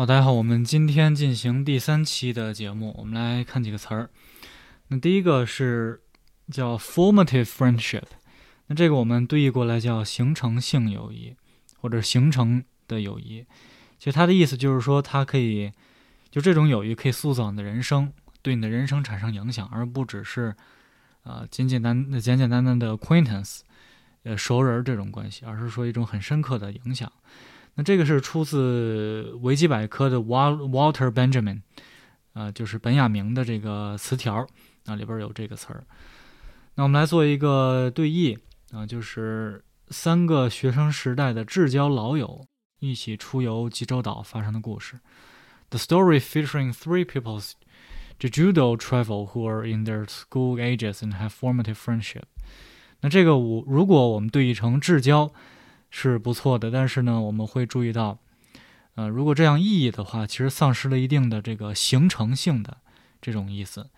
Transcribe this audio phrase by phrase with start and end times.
[0.00, 4.08] 好，大家好，我们今天进行第三期的节目，我们来看几个词儿。
[4.88, 6.00] 那第一个是
[6.50, 8.04] 叫 formative friendship，
[8.68, 11.36] 那这个我们对译过来叫形成性友谊
[11.82, 13.44] 或者形成的友谊。
[13.98, 15.70] 其实它的意思就是说，它可以
[16.30, 18.10] 就这种友谊可以塑造你的人生，
[18.40, 20.56] 对你的人生产生影响，而不只是
[21.24, 23.58] 呃简简单简简单单的 acquaintance，
[24.22, 27.12] 呃熟人这种关系，而是说一种很深刻的影响。
[27.76, 31.62] 那这个是出自维基百科的 Walter Benjamin，
[32.34, 34.46] 呃，就是本雅明的这个词条，
[34.84, 35.84] 那里边有这个词儿。
[36.74, 38.36] 那我们来做一个对译
[38.72, 42.44] 啊，就是三个学生时代的至交老友
[42.80, 44.98] 一起出游济州岛发生的故事。
[45.70, 47.52] The story featuring three people's
[48.18, 52.24] Jeju-do travel who are in their school ages and have formative friendship。
[53.00, 55.32] 那这个我如果我们对译成至交。
[55.90, 58.18] 是不错的，但是呢，我们会注意到，
[58.94, 62.78] 呃，如果这样意译的话，其实丧失了一定的这个形成性的
[63.20, 63.90] 这种意思，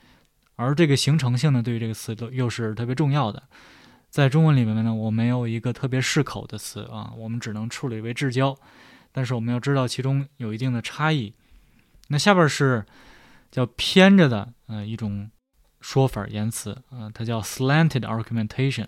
[0.57, 3.43] 而这个形成性呢，对于这个词都又是特别重要的。
[4.09, 8.56] 在中文里面呢，我没有一个特别适口的词啊，我们只能处理为至交，
[9.12, 11.34] 但是我们要知道其中有一定的差异。
[12.09, 12.84] 那下边是
[13.51, 15.31] 叫偏着的呃一种
[15.81, 18.87] 说法言辞啊，它叫 slanted argumentation。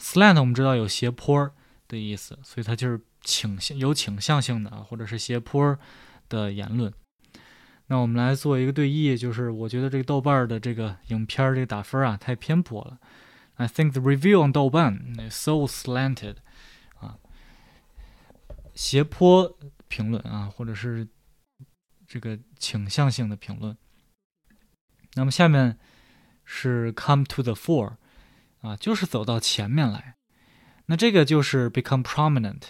[0.00, 1.52] slant 我们知道有斜坡。
[1.88, 5.76] 的意思，所以它就是倾向有倾向性的啊，或者是斜坡
[6.28, 6.92] 的言论。
[7.86, 12.98] 那我们来做一个对译，就是我觉得这个豆瓣的这个影片这个打分啊太偏颇了。
[13.54, 16.36] I think the review on 豆瓣 is so slanted
[17.00, 17.18] 啊，
[18.74, 21.08] 斜坡评论啊，或者是
[22.06, 23.76] 这个倾向性的评论。
[25.14, 25.78] 那么下面
[26.44, 27.96] 是 come to the fore
[28.60, 30.17] 啊，就是走到前面来。
[30.90, 32.62] 那这个就是 become prominent，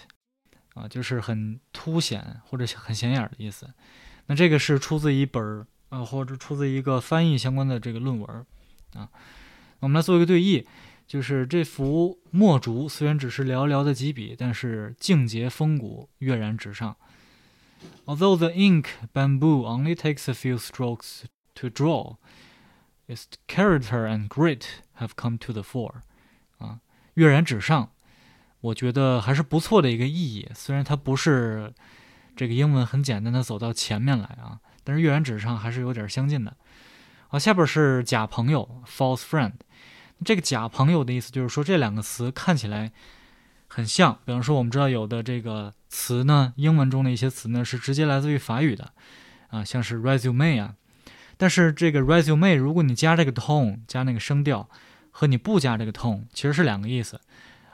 [0.73, 3.73] 啊，就是很凸显或者很显眼的意思。
[4.25, 8.45] 那这个是出自一本儿啊，或者出自一个翻译相关的这个论文
[8.93, 9.09] 啊。
[9.79, 10.67] 我们来做一个对译，
[11.07, 16.97] 就是这幅墨竹虽然只是寥寥的几笔，但是境界风骨，跃然纸上。
[18.05, 21.21] Although the ink bamboo only takes a few strokes
[21.55, 22.17] to draw,
[23.07, 24.65] its character and grit
[24.97, 26.01] have come to the fore，
[26.57, 26.81] 啊，
[27.13, 27.91] 跃然纸上。
[28.61, 31.73] 我觉得还是不错的一个意义，虽然它不是
[32.35, 36.55] 这个英文很简单的走到前面来啊，但是阅然纸上还是有点相近的。
[37.29, 39.53] 好，下边是假朋友 （false friend）。
[40.25, 42.91] 这个假朋友的意思就是说这两个词看起来
[43.67, 48.91] 很像，比方说我们知道有的这个词呢，英文中的一些词呢是直接来自于法语的
[49.49, 50.75] 啊，像是 resume 啊，
[51.37, 54.69] 但是这个 resume 如果你加这个 tone 加那个声调，
[55.11, 57.21] 和你不加这个 tone 其实是两个意思。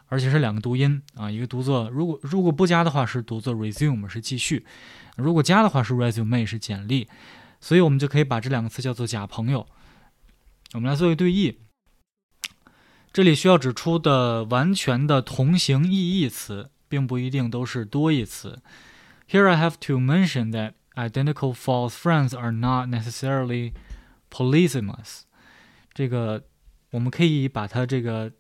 [0.08, 4.64] 而且是两个读音啊，一个读作如果如果不加的话是读作 resume 是继续，
[5.18, 7.08] 如果加的话是 resume 是简历，
[7.60, 9.66] 所以我们就可以把这两个词叫做假朋友。
[10.74, 11.58] 我们来做一个对译，
[13.12, 18.62] 这里需要指出的完全的同形异义词，并不一定都是多义词。
[19.28, 23.74] Here I have to mention that identical false friends are not necessarily
[24.30, 25.22] polysemous。
[25.94, 26.44] 这个
[26.92, 28.32] 我们可以把它这个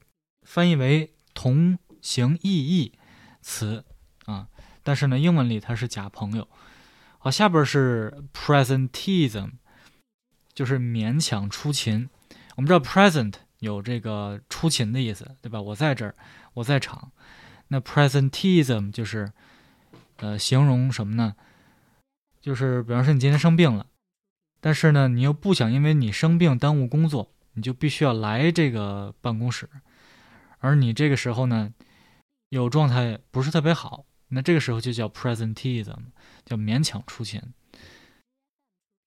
[0.44, 1.15] 翻译为。
[1.46, 2.92] 同形异义
[3.40, 3.86] 词
[4.26, 4.48] 啊，
[4.82, 6.48] 但是呢，英文里它是假朋友。
[7.20, 9.52] 好，下边是 presentism，
[10.56, 12.10] 就是勉强出勤。
[12.56, 15.62] 我们知道 present 有这个出勤的意思，对吧？
[15.62, 16.16] 我在这儿，
[16.56, 17.12] 我在场。
[17.68, 19.32] 那 presentism 就是
[20.16, 21.36] 呃，形容什么呢？
[22.42, 23.86] 就是比方说你今天生病了，
[24.60, 29.70] 但是呢，你又不想因为你生病耽误工作，你就必须要来这个办公室。
[30.66, 31.72] 而你这个时候呢，
[32.50, 36.06] 有状态不是特别好，那这个时候就叫 presentism，
[36.44, 37.40] 叫勉强出勤。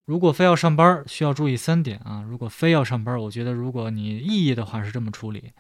[0.05, 2.23] 如果非要上班，需要注意三点啊。
[2.23, 5.53] 如果非要上班，我觉得如果你意义的话是这么处理，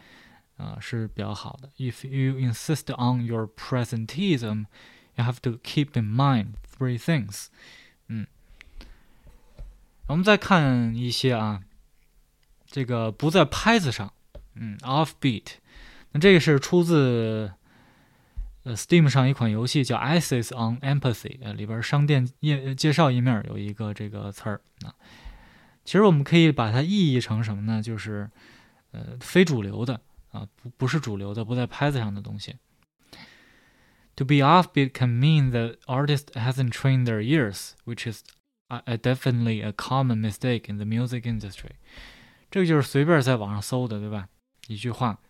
[0.56, 1.68] 啊是比较好的。
[1.76, 4.66] If you insist on your presentism,
[5.16, 7.48] you have to keep in mind three things。
[8.06, 8.28] 嗯，
[10.06, 11.62] 我们再看一些啊，
[12.64, 14.12] 这个不在拍子上，
[14.54, 15.56] 嗯，offbeat。
[16.12, 17.52] 那这个是出自
[18.62, 24.94] 呃 Steam 上一款游戏叫《ISIS on Empathy》呃里边商店页介绍页面有一个这个词儿啊，
[25.84, 27.82] 其实我们可以把它意译成什么呢？
[27.82, 28.30] 就是
[28.90, 30.00] 呃非主流的
[30.30, 32.56] 啊，不不是主流的，不在拍子上的东西。
[34.16, 38.22] To be offbeat can mean the artist hasn't trained their ears, which is
[38.66, 41.76] a definitely a common mistake in the music industry。
[42.50, 44.28] 这个就是随便在网上搜的，对吧？
[44.66, 45.20] 一句话。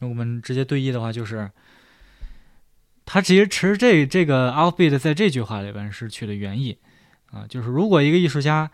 [0.00, 1.50] 那我们直接对译的话就是，
[3.04, 6.78] 它其实其实这这个 offbeat 在这句话里边是取的原意
[7.32, 8.70] 啊，就是如果一个艺术家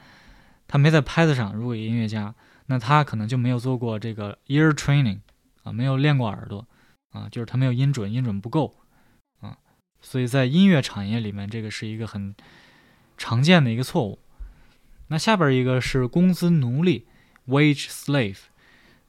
[0.66, 2.34] 他没在拍子上，如果一个音乐家，
[2.66, 5.20] 那他可能就没有做过这个 ear training
[5.62, 6.66] 啊，没有练过耳朵
[7.10, 8.76] 啊，就是他没有音准，音准不够
[9.40, 9.56] 啊，
[10.00, 12.34] 所以在音乐产业里面，这个是一个很
[13.16, 14.18] 常见的一个错误。
[15.08, 17.06] 那下边一个是工资奴隶
[17.46, 18.38] wage slave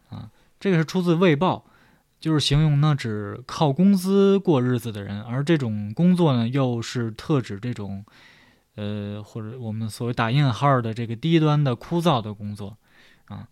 [0.09, 0.29] 啊，
[0.59, 1.65] 这个是出自《卫报》。
[2.25, 8.04] 就是形容呢，指靠工资过日子的人，而这种工作呢，又是特指这种，
[8.74, 12.80] 呃，或者我们所谓打印号的这个低端的枯燥的工作，
[13.25, 13.48] 啊。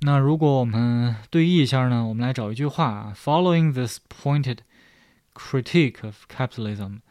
[0.00, 4.58] 那如果我们对译一下呢，我们来找一句话啊：Following this pointed
[5.32, 7.02] critique of capitalism,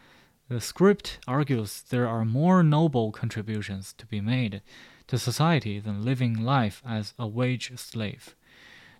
[0.49, 4.59] the script argues there are more noble contributions to be made
[5.07, 8.35] to society than living life as a wage slave.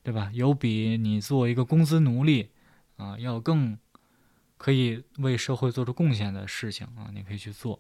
[0.04, 0.30] 对吧？
[0.34, 2.50] 有比你做一个工资奴隶
[2.98, 3.78] 啊，要更
[4.58, 7.80] 可以为社会做出贡献的事情啊，你可以去做。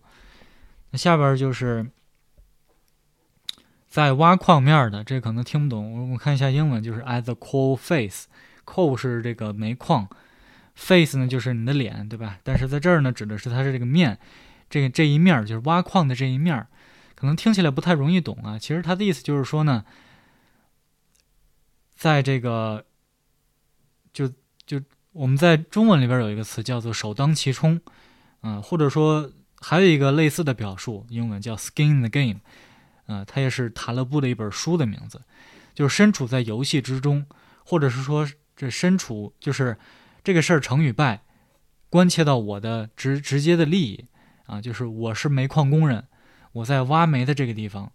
[0.91, 1.85] 那下边就是
[3.89, 10.07] 在挖矿面的，这可能听不懂，我我看一下英文，就是 at the coal face，coal 是这个煤矿
[10.75, 12.39] ，face 呢就是你的脸，对吧？
[12.41, 14.17] 但是在这儿呢，指的是它是这个面，
[14.69, 16.65] 这个这一面就是挖矿的这一面，
[17.15, 18.57] 可能听起来不太容易懂啊。
[18.57, 19.83] 其实它的意思就是说呢。
[22.03, 22.83] 在这个，
[24.11, 24.27] 就
[24.65, 24.81] 就
[25.13, 27.79] 我们在中文里边有一个词叫做“首当其冲”，
[28.43, 32.41] 嗯，或者说还有一个类似的表述，英文叫 “skin in the game”，
[33.05, 35.21] 嗯，它也是塔勒布的一本书的名字，
[35.73, 37.25] 就是身处在游戏之中，
[37.63, 39.77] 或者是说这身处就是
[40.25, 41.23] 这个事儿成与败，
[41.89, 44.05] 关切到我的直直接的利益
[44.45, 46.05] 啊，就是我是煤矿工人，
[46.51, 47.93] 我在挖煤的这个地方。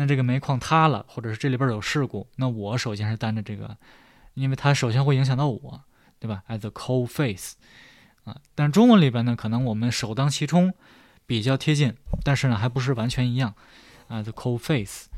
[0.00, 3.76] 那这个煤矿塌了，或者是这里边有事故，那我首先是担着这个，
[4.32, 5.84] 因为它首先会影响到我，
[6.18, 7.56] 对吧？As a cold face，
[8.24, 10.72] 啊，但中文里边呢，可能我们首当其冲
[11.26, 11.94] 比较贴近，
[12.24, 13.54] 但是呢，还不是完全一样。
[14.08, 15.08] As a cold face，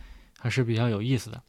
[0.40, 1.44] 还是比较有意思的。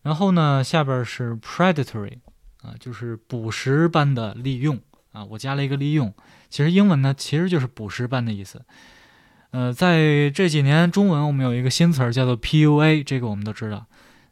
[0.00, 2.20] 然后呢，下边是 predatory，
[2.62, 4.80] 啊，就是捕食般的利用
[5.12, 6.14] 啊，我加了一个利用，
[6.48, 8.64] 其实英文呢其实就是捕食般的意思。
[9.54, 13.86] 呃，在这几年，中文我们有一个新词儿叫做 PUA，这个我们都知道，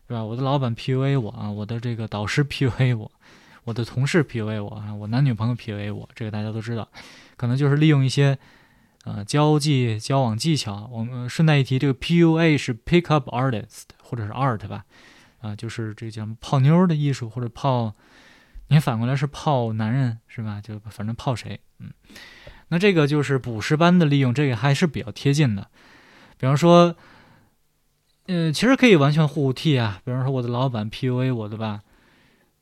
[0.08, 0.24] 是吧？
[0.24, 3.08] 我的老板 PUA 我啊，我的这个导师 PUA 我，
[3.62, 6.88] 我的同事 PUA 我啊，我男女朋友 PUA 我，这个大家都知道，
[7.36, 8.36] 可能就是利用一些
[9.04, 10.90] 呃交际交往技巧。
[10.92, 14.84] 我们顺带一提，这个 PUA 是 Pick Up Artist 或者是 Art 吧，
[15.40, 17.94] 啊，就是这叫泡妞的艺术或者泡，
[18.66, 20.60] 你反过来是泡男人是吧？
[20.60, 21.92] 就反正泡谁，嗯。
[22.72, 25.68] 那这个就是捕食般的利用，这个还是比较贴近的。
[26.38, 26.96] 比方说，
[28.24, 30.00] 呃，其实可以完全互替啊。
[30.06, 31.82] 比方说，我的老板 PUA 我，对吧？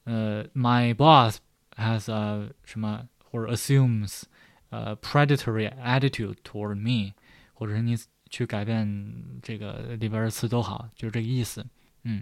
[0.02, 1.38] 呃，My boss
[1.76, 4.22] has a 什么或者 assumes
[4.70, 7.12] a predatory attitude toward me，
[7.54, 7.96] 或者是你
[8.28, 11.64] 去改变这个里边的词都好，就是这个意思。
[12.02, 12.20] 嗯，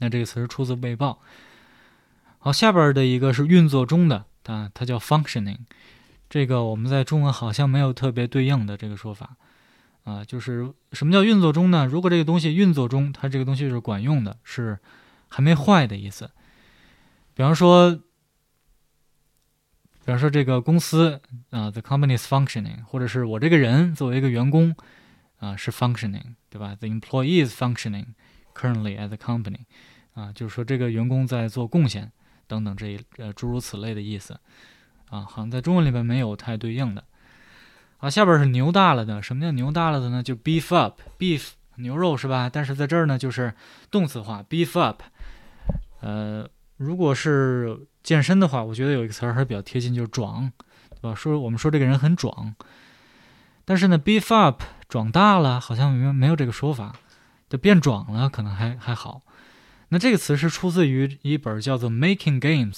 [0.00, 1.22] 那这个词是出自《被报》。
[2.38, 5.60] 好，下边的一个是运作中的啊，它叫 functioning。
[6.28, 9.36] 这个我们在中文好像没有特别对应的这个说法，
[10.04, 11.86] 啊，就是什么叫运作中呢？
[11.86, 14.78] 如果这个东西运作中，它这个东西是管用的，是
[15.28, 16.30] 还没坏的意思。
[17.34, 17.94] 比方说，
[20.04, 21.20] 比方说这个公司
[21.50, 24.76] 啊，the company is functioning，或者是我这个人作为一个员工
[25.38, 28.08] 啊是 functioning，对吧？the employee is functioning
[28.54, 29.60] currently at the company，
[30.12, 32.12] 啊，就是说这个员工在做贡献
[32.46, 34.38] 等等这一呃诸如此类的意思。
[35.10, 37.04] 啊，好像在中文里边没有太对应的。
[37.98, 39.22] 啊，下边是牛大了的。
[39.22, 40.22] 什么叫牛大了的呢？
[40.22, 42.48] 就 beef up，beef 牛肉是吧？
[42.48, 43.52] 但是在这儿呢，就是
[43.90, 45.02] 动词化 beef up。
[46.00, 50.52] 呃，如果是健身的话，我觉得有一个词儿还是比较贴近，就是壮，
[50.90, 51.14] 对吧？
[51.14, 52.54] 说我们说这个人很壮。
[53.64, 56.94] 但是呢，beef up 壮大了，好像没有没有这个说法，
[57.48, 59.22] 就变壮了，可能还还好。
[59.88, 62.74] 那这个词是出自于一本叫做《Making Games》。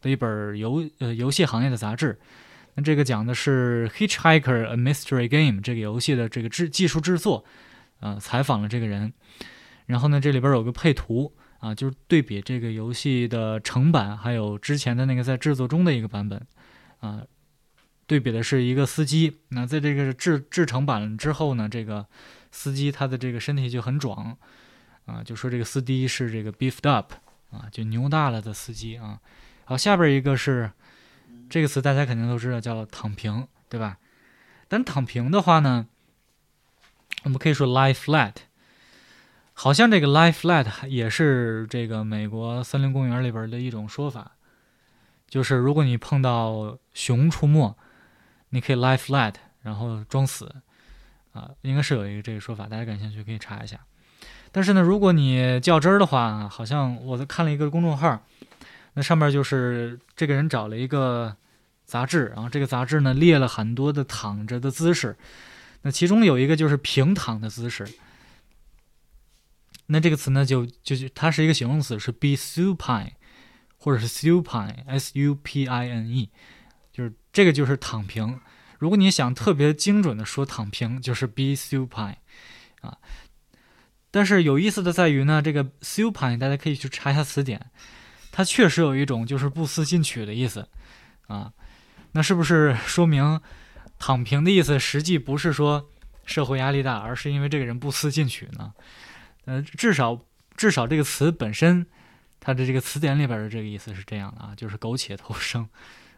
[0.00, 2.18] 的一本游呃游戏行业的杂志，
[2.74, 7.44] 那这个讲的是《Hitchhiker: A Mystery Game》这个游戏的这个制技术制作，
[8.00, 9.12] 啊，采访了这个人，
[9.86, 16.46] 然后呢，这里边有个配图啊，就是对比这个游戏的成版，还有之前的那个在制作中的一个版本，
[17.00, 17.22] 啊，
[18.06, 22.06] 对比的是一个司机，那在这个制制成版之后呢，这个
[22.52, 24.36] 司机他的这个身体就很壮，
[25.06, 27.12] 啊，就说这个司机是这个 beefed up，
[27.50, 29.18] 啊，就牛大了的司机啊。
[29.68, 30.72] 好，下边一个是
[31.50, 33.98] 这个词，大家肯定都知道，叫“躺平”，对吧？
[34.66, 35.86] 但躺平的话呢，
[37.24, 38.32] 我们可以说 “lie flat”。
[39.52, 44.32] 好像这个 “lie flat” 也是这个美国森林公园里边的一种说法，
[45.28, 47.76] 就是如果你碰到熊出没，
[48.48, 50.50] 你可以 lie flat，然后装死，
[51.34, 53.78] 啊，应该是有一个这个说法，大家感兴趣可以查一下。
[54.50, 58.24] 但是呢，如果你较真儿的话，好像我看了一个公众号，
[58.98, 61.36] 那上面就是这个人找了一个
[61.84, 65.16] 杂志，然后这个杂志呢列了很多的躺着的姿势，
[65.82, 67.86] 那其中有一个就是平躺的姿势。
[69.86, 73.12] 那这个词呢，就就是它是一个形容词，是 be supine，
[73.76, 76.28] 或者是 supine，s u p i n e，
[76.90, 78.40] 就是这个就是躺平。
[78.80, 82.16] 如果你想特别精准的说躺平，就是 be supine，
[82.80, 82.98] 啊。
[84.10, 87.70] 但是有意思的在于呢，这个 supine 大家可以去查一下词典，
[88.38, 90.68] 它确实有一种就是不思进取的意思，
[91.26, 91.52] 啊，
[92.12, 93.40] 那是不是说明
[93.98, 95.88] 躺平的意思实际不是说
[96.24, 98.72] 社会压力大，而是因为这个人不思进取呢？
[99.46, 100.20] 呃，至少
[100.56, 101.84] 至少这个词本身，
[102.38, 105.68] 它的这个词典里边的这个意思是这样的啊，就是苟且偷生，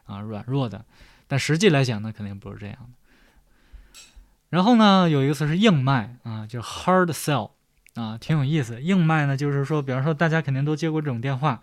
[0.05, 0.85] 啊，软弱的。
[1.27, 4.03] 但实际来讲呢，肯定不是这样的。
[4.51, 7.53] 然后呢，有一个词是硬卖啊，就 hard sell
[7.95, 8.79] 啊，挺有意思。
[8.83, 11.63] 硬卖呢，就是说，比方说大家肯定都接过这种电话，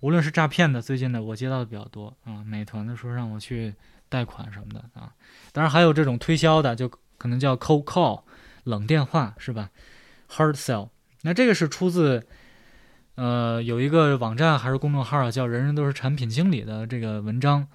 [0.00, 3.74] 无论是诈骗的，最近的我接到的比较多啊，美团的说让我去
[4.08, 5.12] 贷款什么的啊，
[5.52, 8.22] 当然还有这种推销的，就可能叫 cold call
[8.64, 9.70] 冷电话是吧
[10.30, 10.88] ？Hard sell，
[11.22, 12.26] 那这个是出自，
[13.16, 17.68] 呃，有一个网站还是公众号啊，叫“人人都是产品经理”的这个文章，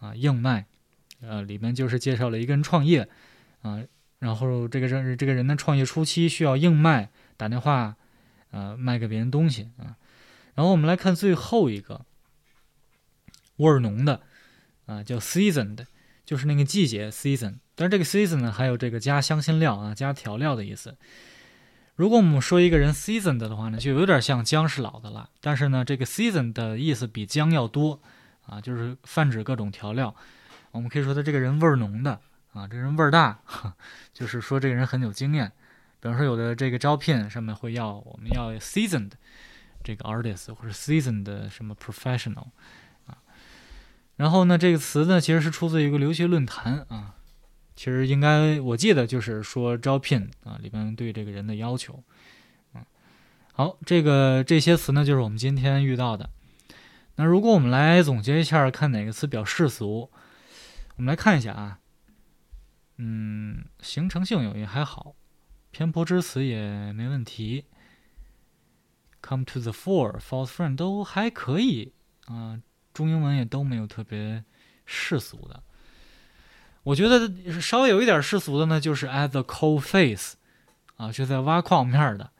[0.00, 0.66] 啊，硬卖，
[1.20, 3.08] 呃，里面就是介绍了一个人创业，
[3.62, 3.80] 啊，
[4.18, 7.94] 然后这个人这个人的创业初期需要硬卖，打电话，
[8.50, 9.94] 呃，卖给别人东西啊，
[10.58, 12.04] 然后我们来看最后一个，
[13.58, 14.22] 味儿浓的，
[14.86, 15.86] 啊，叫 seasoned，
[16.24, 20.96] 就是那个季节 season，但是这个 season 呢，还有这个加香辛料啊，加调料的意思。
[21.94, 25.28] 如果我们说一个人 seasoned 的话呢，就有点像姜是老的辣。
[25.40, 28.02] 但是呢，这个 season 的意思比姜要多
[28.44, 30.12] 啊，就是泛指各种调料。
[30.72, 32.20] 我们可以说他这个人味儿浓的
[32.52, 33.40] 啊，这人味儿大，
[34.12, 35.52] 就是说这个人很有经验。
[36.00, 39.12] 比方说有的这个招聘上面会要我们要 seasoned
[39.88, 42.48] 这个 artist 或者 seasoned 什么 professional
[43.06, 43.16] 啊。
[44.16, 47.14] 然后呢，这个词呢其实是出自一个留学论坛啊。
[47.74, 52.02] 其实应该，我记得就是说招聘啊，里边对这个人的要求，
[52.74, 52.84] 嗯，
[53.52, 56.28] 好，这个这些词呢，就是我们今天遇到的。
[57.14, 60.10] 那如果我们来总结一下，看哪个词比较世俗，
[60.96, 61.78] 我们来看一下啊，
[62.96, 65.14] 嗯，形成性有也还好，
[65.70, 67.64] 偏颇之词也没问题
[69.20, 71.92] ，come to the fore，false friend 都还可以
[72.26, 72.60] 啊，
[72.92, 74.44] 中英文也都没有特别
[74.84, 75.62] 世俗的。
[76.84, 80.36] 我觉得稍微有一点世俗的呢，就是 at the coal face，
[80.96, 82.30] 啊，就在挖矿面的，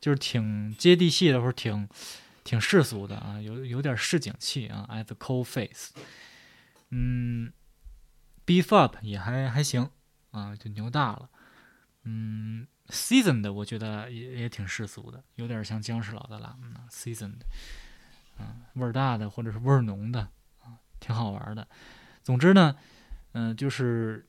[0.00, 1.88] 就是挺接地气的，或者挺
[2.44, 4.86] 挺世俗的啊，有有点市井气啊。
[4.90, 5.90] at the coal face，
[6.90, 7.52] 嗯
[8.46, 9.90] ，beef up 也还还行
[10.30, 11.28] 啊，就牛大了。
[12.04, 16.56] 嗯，seasoned 我觉得也也挺世俗的，有点像姜是老的辣。
[16.62, 17.40] 嗯，seasoned，
[18.38, 20.20] 嗯，味儿大的或者是味儿浓的
[20.62, 21.66] 啊，挺好玩的。
[22.22, 22.76] 总之呢。
[23.38, 24.26] 嗯，就是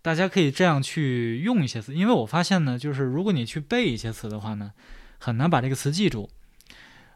[0.00, 4.72] 大家可以这样去用一些词，因为我发现呢，就是如果你去背一些词的话呢，
[5.18, 6.30] 很难把这个词记住。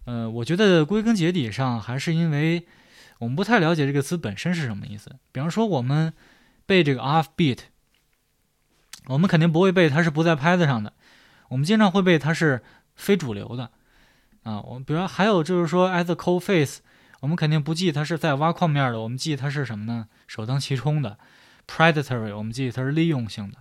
[0.07, 2.67] 呃，我觉得归根结底上还是因为
[3.19, 5.15] 我们不太了解这个词本身是什么意思。
[5.31, 6.13] 比方说，我们
[6.67, 7.61] 背这个 off beat，
[9.07, 10.93] 我们肯定不会背它是不在拍子上的，
[11.49, 12.63] 我们经常会背它是
[12.95, 13.71] 非主流的
[14.43, 14.61] 啊。
[14.61, 16.81] 我比如还有就是说，as a cold face。
[17.21, 20.07] 我们肯定不记它是在挖矿面的，我们记它是什么呢？
[20.27, 21.19] 首当其冲的
[21.67, 23.59] ，predatory，我们记它是利用性的。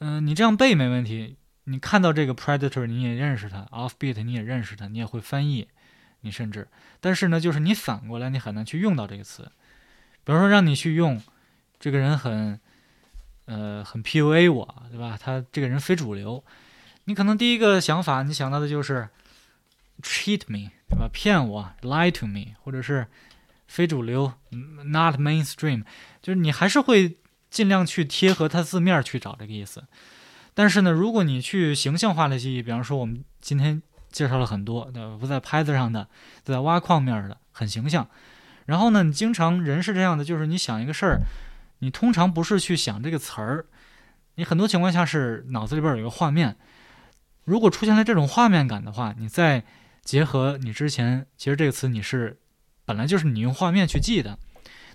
[0.00, 1.36] 嗯，你这样背没问题。
[1.64, 5.68] 你看到这个 predator，你也认识它；offbeat，你也认识它，你也会翻译。
[6.22, 6.66] 你甚至，
[7.00, 9.50] 但是呢，就是你反过来，你很难去用到这个词。
[10.24, 11.22] 比如说，让你去用，
[11.78, 12.60] 这个人很，
[13.46, 15.18] 呃，很 PUA 我，对吧？
[15.20, 16.42] 他这个人非主流，
[17.04, 19.08] 你可能第一个想法，你想到的就是
[20.02, 20.70] cheat me。
[20.92, 21.08] 对吧？
[21.10, 23.06] 骗我，lie to me，或者是
[23.66, 24.30] 非主流
[24.84, 25.84] ，not mainstream，
[26.20, 27.16] 就是你还是会
[27.48, 29.82] 尽量去贴合他字面去找这个意思。
[30.52, 33.80] 但是呢，如果你去形象化的记忆，比方说我们今天
[34.10, 35.16] 介绍了很多，对吧？
[35.18, 36.06] 不在拍子上的，
[36.44, 38.06] 在挖矿面的，很形象。
[38.66, 41.22] 然后呢，你经常人是这样的，就是你想一个事儿，
[41.82, 43.66] 你通常不是去想这个词儿，
[44.36, 46.56] 你很多情况下是脑子里边有一个画面。
[47.44, 49.64] 如果出现了这种画面感的话，你再
[50.04, 52.38] 结合你之前，其实这个词你是
[52.84, 54.38] 本来就是你用画面去记的，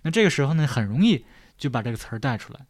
[0.03, 1.25] 那这个时候呢，很容易
[1.57, 2.65] 就把这个词儿带出来，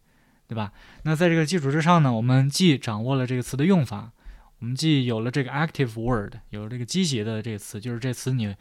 [0.47, 0.73] 对吧？
[1.03, 4.11] 那在这个基础之上呢，我们既掌握了这个词的用法，
[4.57, 8.55] 我们既有了这个 active word，有了这个积极的这个词，就是这词你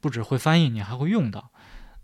[0.00, 1.50] 不只会翻译，你还会用到。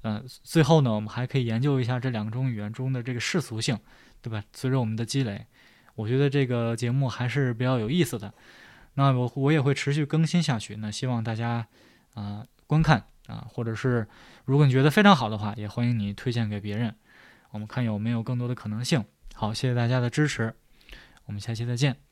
[0.03, 3.79] 呃，最后呢，我们还可以研究一下这两种语言中的这个世俗性，
[4.23, 4.43] 对吧？
[4.53, 5.47] 随着我们的积累，
[5.97, 8.33] 我觉得这个节目还是比较有意思的。
[8.95, 10.77] 那我我也会持续更新下去。
[10.77, 11.67] 那希望大家
[12.15, 14.07] 啊观看啊，或者是
[14.45, 16.95] 如果你觉得非常好的话，也欢迎你推荐给别人。
[17.51, 19.05] 我们看有没有更多的可能性。
[19.35, 20.55] 好，谢谢大家的支持，
[21.27, 22.08] 我们下期再见。